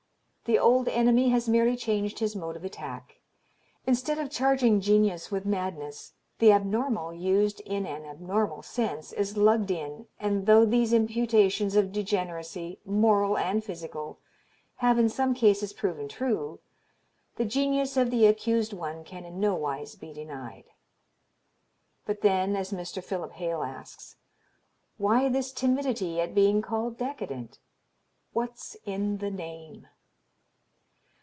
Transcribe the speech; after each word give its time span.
The 0.45 0.57
old 0.59 0.89
enemy 0.89 1.29
has 1.29 1.47
merely 1.47 1.77
changed 1.77 2.19
his 2.19 2.35
mode 2.35 2.57
of 2.57 2.65
attack: 2.65 3.21
instead 3.87 4.19
of 4.19 4.29
charging 4.29 4.81
genius 4.81 5.31
with 5.31 5.45
madness, 5.45 6.11
the 6.39 6.51
abnormal 6.51 7.13
used 7.13 7.61
in 7.61 7.85
an 7.85 8.03
abnormal 8.03 8.61
sense 8.61 9.13
is 9.13 9.37
lugged 9.37 9.71
in 9.71 10.07
and 10.19 10.47
though 10.47 10.65
these 10.65 10.91
imputations 10.91 11.77
of 11.77 11.93
degeneracy, 11.93 12.79
moral 12.83 13.37
and 13.37 13.63
physical, 13.63 14.19
have 14.77 14.99
in 14.99 15.07
some 15.07 15.33
cases 15.33 15.71
proven 15.71 16.09
true, 16.09 16.59
the 17.37 17.45
genius 17.45 17.95
of 17.95 18.11
the 18.11 18.25
accused 18.25 18.73
one 18.73 19.05
can 19.05 19.23
in 19.23 19.39
no 19.39 19.55
wise 19.55 19.95
be 19.95 20.11
denied. 20.11 20.65
But 22.05 22.19
then 22.21 22.57
as 22.57 22.73
Mr. 22.73 23.01
Philip 23.01 23.33
Hale 23.33 23.63
asks: 23.63 24.17
Why 24.97 25.29
this 25.29 25.53
timidity 25.53 26.19
at 26.19 26.35
being 26.35 26.61
called 26.61 26.97
decadent? 26.97 27.59
What's 28.33 28.75
in 28.85 29.19
the 29.19 29.31
name? 29.31 29.87